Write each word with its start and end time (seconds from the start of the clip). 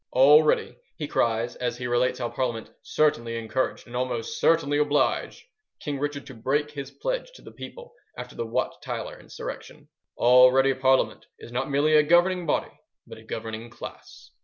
"Already," 0.13 0.77
he 0.97 1.07
cries, 1.07 1.55
as 1.57 1.77
he 1.77 1.85
relates 1.85 2.17
how 2.17 2.27
Parliament 2.27 2.71
"certainly 2.81 3.37
encouraged, 3.37 3.85
and 3.85 3.95
almost 3.95 4.39
certainly 4.41 4.79
obliged" 4.79 5.43
King 5.79 5.99
Richard 5.99 6.25
to 6.25 6.33
break 6.33 6.71
his 6.71 6.89
pledge 6.89 7.31
to 7.33 7.43
the 7.43 7.51
people 7.51 7.93
after 8.17 8.35
the 8.35 8.47
Wat 8.47 8.81
Tyler 8.81 9.19
insurrection:— 9.19 9.89
Already 10.17 10.73
Parliament 10.73 11.27
is 11.37 11.51
not 11.51 11.69
merely 11.69 11.93
a 11.93 12.01
governing 12.01 12.47
body, 12.47 12.71
but 13.05 13.19
a 13.19 13.23
governing 13.23 13.69
class. 13.69 14.31